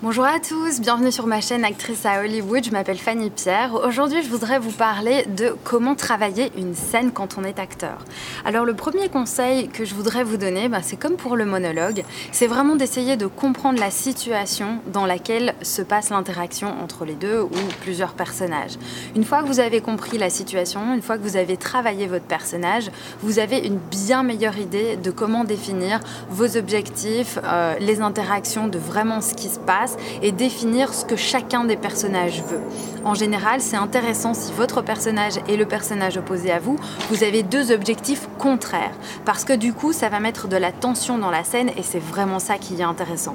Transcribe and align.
Bonjour 0.00 0.26
à 0.26 0.38
tous, 0.38 0.80
bienvenue 0.80 1.10
sur 1.10 1.26
ma 1.26 1.40
chaîne 1.40 1.64
Actrice 1.64 2.06
à 2.06 2.20
Hollywood, 2.20 2.62
je 2.62 2.70
m'appelle 2.70 2.98
Fanny 2.98 3.30
Pierre. 3.30 3.74
Aujourd'hui 3.74 4.22
je 4.22 4.28
voudrais 4.28 4.60
vous 4.60 4.70
parler 4.70 5.24
de 5.24 5.56
comment 5.64 5.96
travailler 5.96 6.52
une 6.56 6.76
scène 6.76 7.10
quand 7.10 7.36
on 7.36 7.42
est 7.42 7.58
acteur. 7.58 8.04
Alors 8.44 8.64
le 8.64 8.74
premier 8.74 9.08
conseil 9.08 9.66
que 9.66 9.84
je 9.84 9.96
voudrais 9.96 10.22
vous 10.22 10.36
donner, 10.36 10.68
bah, 10.68 10.82
c'est 10.82 10.96
comme 10.96 11.16
pour 11.16 11.34
le 11.34 11.44
monologue, 11.46 12.04
c'est 12.30 12.46
vraiment 12.46 12.76
d'essayer 12.76 13.16
de 13.16 13.26
comprendre 13.26 13.80
la 13.80 13.90
situation 13.90 14.78
dans 14.92 15.04
laquelle 15.04 15.56
se 15.62 15.82
passe 15.82 16.10
l'interaction 16.10 16.80
entre 16.80 17.04
les 17.04 17.14
deux 17.14 17.40
ou 17.40 17.50
plusieurs 17.80 18.12
personnages. 18.12 18.78
Une 19.16 19.24
fois 19.24 19.42
que 19.42 19.48
vous 19.48 19.58
avez 19.58 19.80
compris 19.80 20.16
la 20.16 20.30
situation, 20.30 20.94
une 20.94 21.02
fois 21.02 21.18
que 21.18 21.24
vous 21.24 21.36
avez 21.36 21.56
travaillé 21.56 22.06
votre 22.06 22.26
personnage, 22.26 22.88
vous 23.20 23.40
avez 23.40 23.58
une 23.66 23.78
bien 23.78 24.22
meilleure 24.22 24.58
idée 24.58 24.94
de 24.94 25.10
comment 25.10 25.42
définir 25.42 25.98
vos 26.30 26.56
objectifs, 26.56 27.40
euh, 27.42 27.74
les 27.80 28.00
interactions, 28.00 28.68
de 28.68 28.78
vraiment 28.78 29.20
ce 29.20 29.34
qui 29.34 29.48
se 29.48 29.58
passe 29.58 29.87
et 30.22 30.32
définir 30.32 30.92
ce 30.94 31.04
que 31.04 31.16
chacun 31.16 31.64
des 31.64 31.76
personnages 31.76 32.42
veut. 32.42 32.60
En 33.04 33.14
général, 33.14 33.60
c'est 33.60 33.76
intéressant 33.76 34.34
si 34.34 34.52
votre 34.52 34.82
personnage 34.82 35.34
et 35.48 35.56
le 35.56 35.66
personnage 35.66 36.16
opposé 36.16 36.50
à 36.50 36.58
vous, 36.58 36.76
vous 37.10 37.24
avez 37.24 37.42
deux 37.42 37.72
objectifs 37.72 38.28
contraires. 38.38 38.94
Parce 39.24 39.44
que 39.44 39.52
du 39.52 39.72
coup, 39.72 39.92
ça 39.92 40.08
va 40.08 40.20
mettre 40.20 40.48
de 40.48 40.56
la 40.56 40.72
tension 40.72 41.18
dans 41.18 41.30
la 41.30 41.44
scène 41.44 41.70
et 41.76 41.82
c'est 41.82 41.98
vraiment 41.98 42.38
ça 42.38 42.58
qui 42.58 42.80
est 42.80 42.82
intéressant. 42.82 43.34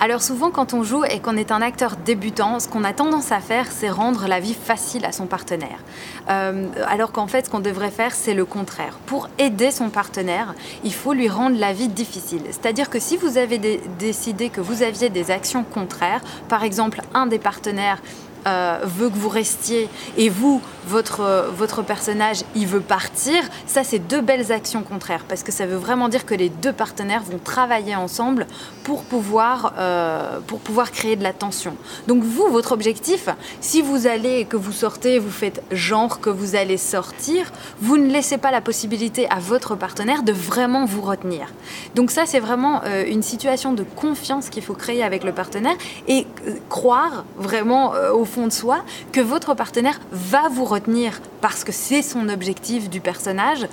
Alors 0.00 0.22
souvent, 0.22 0.50
quand 0.50 0.74
on 0.74 0.82
joue 0.82 1.04
et 1.04 1.20
qu'on 1.20 1.36
est 1.36 1.50
un 1.50 1.62
acteur 1.62 1.96
débutant, 1.96 2.60
ce 2.60 2.68
qu'on 2.68 2.84
a 2.84 2.92
tendance 2.92 3.32
à 3.32 3.40
faire, 3.40 3.66
c'est 3.70 3.90
rendre 3.90 4.28
la 4.28 4.40
vie 4.40 4.54
facile 4.54 5.04
à 5.04 5.12
son 5.12 5.26
partenaire. 5.26 5.78
Euh, 6.30 6.66
alors 6.86 7.10
qu'en 7.10 7.26
fait, 7.26 7.46
ce 7.46 7.50
qu'on 7.50 7.60
devrait 7.60 7.90
faire, 7.90 8.14
c'est 8.14 8.34
le 8.34 8.44
contraire. 8.44 8.98
Pour 9.06 9.28
aider 9.38 9.70
son 9.70 9.88
partenaire, 9.88 10.54
il 10.84 10.92
faut 10.92 11.12
lui 11.12 11.28
rendre 11.28 11.58
la 11.58 11.72
vie 11.72 11.88
difficile. 11.88 12.42
C'est-à-dire 12.50 12.90
que 12.90 13.00
si 13.00 13.16
vous 13.16 13.38
avez 13.38 13.58
décidé 13.98 14.50
que 14.50 14.60
vous 14.60 14.82
aviez 14.82 15.08
des 15.08 15.30
actions 15.30 15.64
par 16.48 16.64
exemple, 16.64 17.02
un 17.14 17.26
des 17.26 17.38
partenaires 17.38 17.98
euh, 18.46 18.78
veut 18.84 19.10
que 19.10 19.16
vous 19.16 19.28
restiez 19.28 19.88
et 20.16 20.28
vous, 20.28 20.62
votre, 20.86 21.50
votre 21.54 21.82
personnage, 21.82 22.44
il 22.54 22.66
veut 22.66 22.80
partir, 22.80 23.42
ça 23.66 23.82
c'est 23.84 23.98
deux 23.98 24.20
belles 24.20 24.52
actions 24.52 24.82
contraires 24.84 25.24
parce 25.28 25.42
que 25.42 25.52
ça 25.52 25.66
veut 25.66 25.76
vraiment 25.76 26.08
dire 26.08 26.24
que 26.24 26.34
les 26.34 26.48
deux 26.48 26.72
partenaires 26.72 27.22
vont 27.22 27.38
travailler 27.38 27.96
ensemble 27.96 28.46
pour 28.84 29.02
pouvoir, 29.02 29.74
euh, 29.78 30.38
pour 30.46 30.60
pouvoir 30.60 30.92
créer 30.92 31.16
de 31.16 31.22
la 31.24 31.32
tension. 31.32 31.76
Donc 32.06 32.22
vous, 32.22 32.46
votre 32.48 32.72
objectif, 32.72 33.28
si 33.60 33.82
vous 33.82 34.06
allez 34.06 34.44
que 34.44 34.56
vous 34.56 34.72
sortez, 34.72 35.18
vous 35.18 35.30
faites 35.30 35.62
genre 35.72 36.20
que 36.20 36.30
vous 36.30 36.54
allez 36.54 36.78
sortir, 36.78 37.50
vous 37.80 37.98
ne 37.98 38.10
laissez 38.10 38.38
pas 38.38 38.52
la 38.52 38.60
possibilité 38.60 39.28
à 39.30 39.40
votre 39.40 39.74
partenaire 39.74 40.22
de 40.22 40.32
vraiment 40.32 40.86
vous 40.86 41.02
retenir. 41.02 41.48
Donc 41.94 42.10
ça 42.10 42.26
c'est 42.26 42.40
vraiment 42.40 42.82
euh, 42.84 43.04
une 43.06 43.22
situation 43.22 43.72
de 43.72 43.82
confiance 43.82 44.48
qu'il 44.50 44.62
faut 44.62 44.74
créer 44.74 45.02
avec 45.02 45.24
le 45.24 45.32
partenaire 45.32 45.76
et 46.06 46.26
croire 46.68 47.24
vraiment 47.36 47.92
au 48.12 48.24
fond 48.24 48.46
de 48.46 48.52
soi 48.52 48.78
que 49.12 49.20
votre 49.20 49.54
partenaire 49.54 50.00
va 50.12 50.48
vous 50.48 50.64
retenir 50.64 51.20
parce 51.40 51.64
que 51.64 51.72
c'est 51.72 52.02
son 52.02 52.28
objectif 52.28 52.90
du 52.90 53.00
personnage 53.00 53.66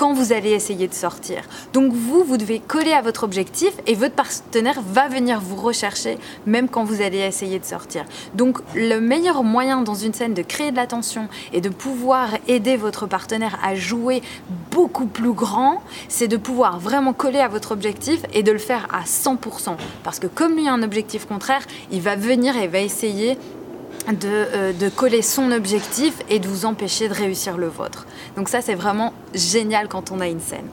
quand 0.00 0.14
vous 0.14 0.32
allez 0.32 0.52
essayer 0.52 0.88
de 0.88 0.94
sortir. 0.94 1.42
Donc 1.74 1.92
vous, 1.92 2.24
vous 2.24 2.38
devez 2.38 2.58
coller 2.58 2.92
à 2.92 3.02
votre 3.02 3.22
objectif 3.22 3.74
et 3.86 3.94
votre 3.94 4.14
partenaire 4.14 4.80
va 4.80 5.08
venir 5.08 5.42
vous 5.42 5.56
rechercher 5.56 6.16
même 6.46 6.70
quand 6.70 6.84
vous 6.84 7.02
allez 7.02 7.18
essayer 7.18 7.58
de 7.58 7.66
sortir. 7.66 8.06
Donc 8.32 8.60
le 8.74 8.98
meilleur 8.98 9.44
moyen 9.44 9.82
dans 9.82 9.94
une 9.94 10.14
scène 10.14 10.32
de 10.32 10.40
créer 10.40 10.70
de 10.70 10.76
la 10.76 10.86
tension 10.86 11.28
et 11.52 11.60
de 11.60 11.68
pouvoir 11.68 12.30
aider 12.48 12.78
votre 12.78 13.06
partenaire 13.06 13.58
à 13.62 13.74
jouer 13.74 14.22
beaucoup 14.70 15.04
plus 15.04 15.34
grand, 15.34 15.82
c'est 16.08 16.28
de 16.28 16.38
pouvoir 16.38 16.78
vraiment 16.78 17.12
coller 17.12 17.40
à 17.40 17.48
votre 17.48 17.72
objectif 17.72 18.22
et 18.32 18.42
de 18.42 18.52
le 18.52 18.58
faire 18.58 18.88
à 18.90 19.02
100%. 19.02 19.76
Parce 20.02 20.18
que 20.18 20.28
comme 20.28 20.54
lui 20.54 20.66
a 20.66 20.72
un 20.72 20.82
objectif 20.82 21.26
contraire, 21.26 21.66
il 21.92 22.00
va 22.00 22.16
venir 22.16 22.56
et 22.56 22.68
va 22.68 22.78
essayer 22.78 23.36
euh, 24.08 24.72
de, 24.72 24.88
coller 24.88 25.22
son 25.22 25.52
objectif 25.52 26.14
et 26.28 26.38
de 26.38 26.48
vous 26.48 26.64
empêcher 26.64 27.08
de 27.08 27.14
réussir 27.14 27.56
le 27.56 27.68
vôtre. 27.68 28.06
Donc 28.36 28.48
ça, 28.48 28.60
c'est 28.60 28.74
vraiment 28.74 29.12
génial 29.34 29.88
quand 29.88 30.10
on 30.10 30.20
a 30.20 30.26
une 30.26 30.40
scène. 30.40 30.66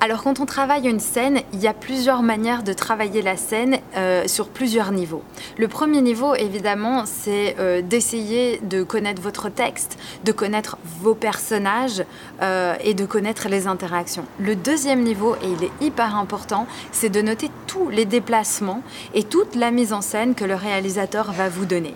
Alors 0.00 0.22
quand 0.22 0.38
on 0.38 0.46
travaille 0.46 0.88
une 0.88 1.00
scène, 1.00 1.40
il 1.52 1.60
y 1.60 1.66
a 1.66 1.72
plusieurs 1.72 2.22
manières 2.22 2.62
de 2.62 2.72
travailler 2.72 3.20
la 3.20 3.36
scène 3.36 3.78
euh, 3.96 4.28
sur 4.28 4.48
plusieurs 4.48 4.92
niveaux. 4.92 5.22
Le 5.56 5.66
premier 5.66 6.00
niveau, 6.02 6.34
évidemment, 6.34 7.04
c'est 7.04 7.56
euh, 7.58 7.82
d'essayer 7.82 8.60
de 8.62 8.82
connaître 8.82 9.20
votre 9.22 9.48
texte, 9.48 9.98
de 10.24 10.30
connaître 10.30 10.78
vos 11.00 11.14
personnages 11.14 12.04
et 12.84 12.94
de 12.94 13.06
connaître 13.06 13.48
les 13.48 13.66
interactions. 13.66 14.24
Le 14.38 14.54
deuxième 14.54 15.02
niveau, 15.02 15.34
et 15.36 15.48
il 15.48 15.64
est 15.64 15.84
hyper 15.84 16.16
important, 16.16 16.66
c'est 16.92 17.08
de 17.08 17.22
noter 17.22 17.50
tous 17.66 17.88
les 17.88 18.04
déplacements 18.04 18.82
et 19.14 19.24
toute 19.24 19.56
la 19.56 19.70
mise 19.70 19.92
en 19.92 20.00
scène 20.00 20.34
que 20.34 20.44
le 20.44 20.54
réalisateur 20.54 21.32
va 21.32 21.48
vous 21.48 21.64
donner. 21.64 21.94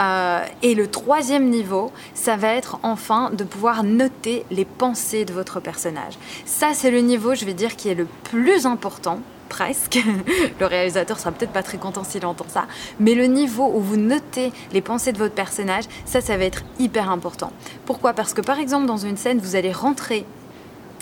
Euh, 0.00 0.44
et 0.62 0.74
le 0.74 0.88
troisième 0.88 1.48
niveau, 1.48 1.92
ça 2.14 2.36
va 2.36 2.48
être 2.48 2.78
enfin 2.82 3.30
de 3.30 3.44
pouvoir 3.44 3.84
noter 3.84 4.44
les 4.50 4.64
pensées 4.64 5.24
de 5.24 5.32
votre 5.32 5.60
personnage. 5.60 6.18
Ça, 6.44 6.70
c'est 6.74 6.90
le 6.90 7.00
niveau, 7.00 7.34
je 7.34 7.44
vais 7.44 7.54
dire, 7.54 7.76
qui 7.76 7.88
est 7.88 7.94
le 7.94 8.06
plus 8.24 8.66
important 8.66 9.20
presque. 9.48 9.98
Le 10.60 10.66
réalisateur 10.66 11.18
sera 11.18 11.30
peut-être 11.30 11.52
pas 11.52 11.62
très 11.62 11.78
content 11.78 12.02
s'il 12.02 12.26
entend 12.26 12.46
ça. 12.48 12.64
Mais 12.98 13.14
le 13.14 13.26
niveau 13.26 13.70
où 13.72 13.80
vous 13.80 13.96
notez 13.96 14.52
les 14.72 14.80
pensées 14.80 15.12
de 15.12 15.18
votre 15.18 15.34
personnage, 15.34 15.84
ça, 16.06 16.20
ça 16.20 16.36
va 16.36 16.44
être 16.44 16.62
hyper 16.80 17.08
important. 17.10 17.52
Pourquoi? 17.86 18.14
Parce 18.14 18.34
que 18.34 18.40
par 18.40 18.58
exemple, 18.58 18.86
dans 18.86 18.96
une 18.96 19.16
scène, 19.16 19.38
vous 19.38 19.54
allez 19.54 19.70
rentrer 19.70 20.24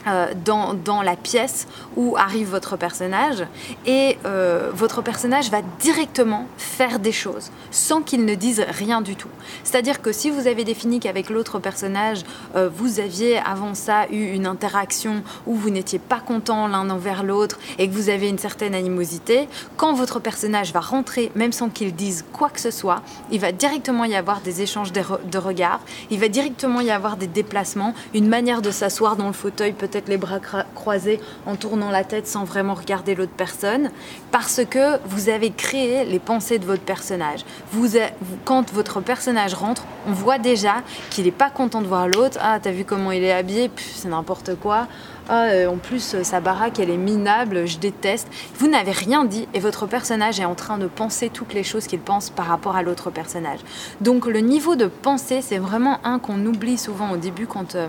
euh, 0.06 0.32
dans, 0.44 1.02
la 1.02 1.16
pièce 1.16 1.66
où 1.96 2.16
arrive 2.16 2.48
votre 2.48 2.76
personnage 2.76 3.44
et 3.86 4.18
euh, 4.24 4.70
votre 4.72 5.02
personnage 5.02 5.50
va 5.50 5.62
directement 5.80 6.46
faire 6.56 6.98
des 6.98 7.12
choses 7.12 7.50
sans 7.70 8.02
qu'il 8.02 8.24
ne 8.24 8.34
dise 8.34 8.64
rien 8.68 9.00
du 9.00 9.16
tout. 9.16 9.28
C'est-à-dire 9.64 10.02
que 10.02 10.12
si 10.12 10.30
vous 10.30 10.46
avez 10.46 10.64
défini 10.64 11.00
qu'avec 11.00 11.30
l'autre 11.30 11.58
personnage, 11.58 12.22
euh, 12.56 12.68
vous 12.72 13.00
aviez 13.00 13.38
avant 13.38 13.74
ça 13.74 14.06
eu 14.10 14.32
une 14.32 14.46
interaction 14.46 15.22
où 15.46 15.54
vous 15.54 15.70
n'étiez 15.70 15.98
pas 15.98 16.20
content 16.20 16.68
l'un 16.68 16.90
envers 16.90 17.22
l'autre 17.22 17.58
et 17.78 17.88
que 17.88 17.94
vous 17.94 18.08
avez 18.08 18.28
une 18.28 18.38
certaine 18.38 18.74
animosité, 18.74 19.48
quand 19.76 19.94
votre 19.94 20.20
personnage 20.20 20.72
va 20.72 20.80
rentrer, 20.80 21.32
même 21.34 21.52
sans 21.52 21.68
qu'il 21.68 21.94
dise 21.94 22.24
quoi 22.32 22.50
que 22.50 22.60
ce 22.60 22.70
soit, 22.70 23.02
il 23.30 23.40
va 23.40 23.52
directement 23.52 24.04
y 24.04 24.14
avoir 24.14 24.40
des 24.40 24.62
échanges 24.62 24.92
de, 24.92 25.02
de 25.30 25.38
regards, 25.38 25.80
il 26.10 26.20
va 26.20 26.28
directement 26.28 26.80
y 26.80 26.90
avoir 26.90 27.16
des 27.16 27.26
déplacements, 27.26 27.94
une 28.14 28.28
manière 28.28 28.62
de 28.62 28.70
s'asseoir 28.70 29.16
dans 29.16 29.26
le 29.26 29.32
fauteuil 29.32 29.72
peut 29.72 29.88
peut-être 29.92 30.08
les 30.08 30.16
bras 30.16 30.40
croisés 30.74 31.20
en 31.46 31.56
tournant 31.56 31.90
la 31.90 32.04
tête 32.04 32.26
sans 32.26 32.44
vraiment 32.44 32.74
regarder 32.74 33.14
l'autre 33.14 33.32
personne, 33.36 33.90
parce 34.30 34.62
que 34.68 34.98
vous 35.06 35.28
avez 35.28 35.50
créé 35.50 36.04
les 36.04 36.18
pensées 36.18 36.58
de 36.58 36.64
votre 36.64 36.82
personnage. 36.82 37.44
Vous, 37.72 37.98
quand 38.44 38.72
votre 38.72 39.00
personnage 39.00 39.54
rentre, 39.54 39.84
on 40.08 40.12
voit 40.12 40.38
déjà 40.38 40.76
qu'il 41.10 41.24
n'est 41.26 41.30
pas 41.30 41.50
content 41.50 41.82
de 41.82 41.86
voir 41.86 42.08
l'autre. 42.08 42.38
Ah, 42.40 42.58
t'as 42.60 42.72
vu 42.72 42.84
comment 42.84 43.12
il 43.12 43.22
est 43.22 43.32
habillé? 43.32 43.70
C'est 43.76 44.08
n'importe 44.08 44.54
quoi. 44.56 44.88
Ah, 45.28 45.44
euh, 45.44 45.68
en 45.68 45.76
plus, 45.76 46.16
sa 46.22 46.40
baraque, 46.40 46.80
elle 46.80 46.90
est 46.90 46.96
minable, 46.96 47.66
je 47.66 47.78
déteste. 47.78 48.28
Vous 48.56 48.68
n'avez 48.68 48.90
rien 48.90 49.24
dit 49.24 49.46
et 49.54 49.60
votre 49.60 49.86
personnage 49.86 50.40
est 50.40 50.44
en 50.44 50.54
train 50.54 50.78
de 50.78 50.86
penser 50.86 51.28
toutes 51.28 51.54
les 51.54 51.62
choses 51.62 51.86
qu'il 51.86 52.00
pense 52.00 52.30
par 52.30 52.46
rapport 52.46 52.76
à 52.76 52.82
l'autre 52.82 53.10
personnage. 53.10 53.60
Donc 54.00 54.26
le 54.26 54.40
niveau 54.40 54.74
de 54.74 54.86
pensée, 54.86 55.40
c'est 55.42 55.58
vraiment 55.58 56.00
un 56.04 56.18
qu'on 56.18 56.44
oublie 56.46 56.78
souvent 56.78 57.10
au 57.10 57.16
début 57.16 57.46
quand... 57.46 57.74
Euh, 57.74 57.88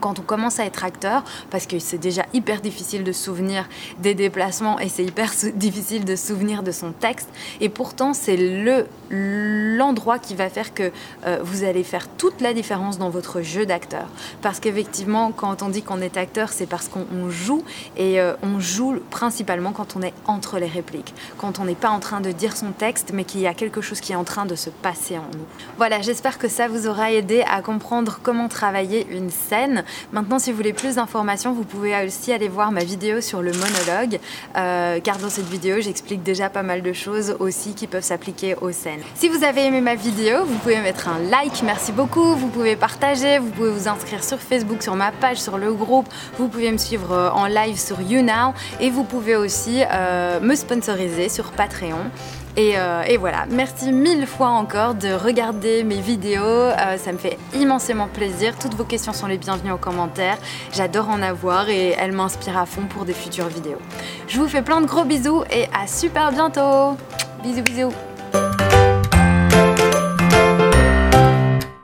quand 0.00 0.18
on 0.18 0.22
commence 0.22 0.60
à 0.60 0.64
être 0.64 0.84
acteur, 0.84 1.24
parce 1.50 1.66
que 1.66 1.78
c'est 1.78 1.98
déjà 1.98 2.24
hyper 2.32 2.60
difficile 2.60 3.04
de 3.04 3.12
souvenir 3.12 3.68
des 3.98 4.14
déplacements 4.14 4.78
et 4.78 4.88
c'est 4.88 5.04
hyper 5.04 5.32
difficile 5.54 6.04
de 6.04 6.16
souvenir 6.16 6.62
de 6.62 6.72
son 6.72 6.92
texte, 6.92 7.28
et 7.60 7.68
pourtant 7.68 8.14
c'est 8.14 8.36
le 8.36 8.86
l'endroit 9.10 10.18
qui 10.18 10.34
va 10.34 10.50
faire 10.50 10.74
que 10.74 10.90
euh, 11.26 11.38
vous 11.42 11.64
allez 11.64 11.82
faire 11.82 12.08
toute 12.08 12.40
la 12.40 12.52
différence 12.52 12.98
dans 12.98 13.10
votre 13.10 13.40
jeu 13.40 13.64
d'acteur. 13.64 14.06
Parce 14.42 14.60
qu'effectivement, 14.60 15.32
quand 15.32 15.62
on 15.62 15.68
dit 15.68 15.82
qu'on 15.82 16.00
est 16.00 16.16
acteur, 16.16 16.50
c'est 16.50 16.66
parce 16.66 16.88
qu'on 16.88 17.30
joue 17.30 17.64
et 17.96 18.20
euh, 18.20 18.34
on 18.42 18.60
joue 18.60 19.00
principalement 19.10 19.72
quand 19.72 19.96
on 19.96 20.02
est 20.02 20.12
entre 20.26 20.58
les 20.58 20.66
répliques, 20.66 21.14
quand 21.38 21.58
on 21.58 21.64
n'est 21.64 21.74
pas 21.74 21.90
en 21.90 22.00
train 22.00 22.20
de 22.20 22.32
dire 22.32 22.56
son 22.56 22.72
texte, 22.72 23.12
mais 23.14 23.24
qu'il 23.24 23.40
y 23.40 23.46
a 23.46 23.54
quelque 23.54 23.80
chose 23.80 24.00
qui 24.00 24.12
est 24.12 24.16
en 24.16 24.24
train 24.24 24.46
de 24.46 24.54
se 24.54 24.70
passer 24.70 25.16
en 25.16 25.28
nous. 25.32 25.44
Voilà, 25.76 26.00
j'espère 26.02 26.38
que 26.38 26.48
ça 26.48 26.68
vous 26.68 26.86
aura 26.86 27.12
aidé 27.12 27.42
à 27.50 27.62
comprendre 27.62 28.20
comment 28.22 28.48
travailler 28.48 29.06
une 29.10 29.30
scène 29.30 29.77
Maintenant, 30.12 30.38
si 30.38 30.50
vous 30.50 30.56
voulez 30.56 30.72
plus 30.72 30.96
d'informations, 30.96 31.52
vous 31.52 31.64
pouvez 31.64 31.94
aussi 32.06 32.32
aller 32.32 32.48
voir 32.48 32.72
ma 32.72 32.84
vidéo 32.84 33.20
sur 33.20 33.42
le 33.42 33.52
monologue, 33.52 34.20
euh, 34.56 35.00
car 35.00 35.18
dans 35.18 35.30
cette 35.30 35.48
vidéo, 35.48 35.80
j'explique 35.80 36.22
déjà 36.22 36.48
pas 36.48 36.62
mal 36.62 36.82
de 36.82 36.92
choses 36.92 37.36
aussi 37.38 37.74
qui 37.74 37.86
peuvent 37.86 38.04
s'appliquer 38.04 38.54
aux 38.60 38.72
scènes. 38.72 39.00
Si 39.14 39.28
vous 39.28 39.44
avez 39.44 39.66
aimé 39.66 39.80
ma 39.80 39.94
vidéo, 39.94 40.44
vous 40.44 40.56
pouvez 40.58 40.80
mettre 40.80 41.08
un 41.08 41.18
like, 41.30 41.62
merci 41.62 41.92
beaucoup, 41.92 42.34
vous 42.34 42.48
pouvez 42.48 42.76
partager, 42.76 43.38
vous 43.38 43.50
pouvez 43.50 43.70
vous 43.70 43.88
inscrire 43.88 44.22
sur 44.24 44.38
Facebook, 44.38 44.82
sur 44.82 44.94
ma 44.94 45.12
page, 45.12 45.38
sur 45.38 45.58
le 45.58 45.72
groupe, 45.72 46.08
vous 46.38 46.48
pouvez 46.48 46.70
me 46.70 46.78
suivre 46.78 47.12
euh, 47.12 47.30
en 47.30 47.46
live 47.46 47.78
sur 47.78 48.00
YouNow. 48.00 48.54
Et 48.80 48.90
vous 48.90 49.04
pouvez 49.04 49.36
aussi 49.36 49.82
euh, 49.90 50.40
me 50.40 50.54
sponsoriser 50.54 51.28
sur 51.28 51.52
Patreon. 51.52 52.10
Euh, 52.58 53.02
et, 53.02 53.16
voilà, 53.16 53.46
merci 53.48 53.92
mille 53.92 54.26
fois 54.26 54.48
encore 54.48 54.94
de 54.94 55.12
regarder 55.12 55.84
mes 55.84 56.00
vidéos, 56.00 56.42
euh, 56.42 56.96
ça 56.96 57.12
me 57.12 57.18
fait 57.18 57.38
immensément 57.54 58.08
plaisir. 58.08 58.58
Toutes 58.58 58.74
vos 58.74 58.84
questions 58.84 59.12
sont 59.12 59.28
les 59.28 59.38
bienvenues 59.38 59.70
en 59.70 59.78
commentaire, 59.78 60.38
j'adore 60.72 61.08
en 61.08 61.22
avoir 61.22 61.68
et 61.68 61.90
elles 61.90 62.12
m'inspirent 62.12 62.58
à 62.58 62.66
fond 62.66 62.82
pour 62.88 63.04
des 63.04 63.12
futures 63.12 63.48
vidéos. 63.48 63.78
Je 64.26 64.40
vous 64.40 64.48
fais 64.48 64.62
plein 64.62 64.80
de 64.80 64.86
gros 64.86 65.04
bisous 65.04 65.44
et 65.52 65.66
à 65.72 65.86
super 65.86 66.32
bientôt. 66.32 66.96
Bisous 67.44 67.62
bisous 67.62 67.92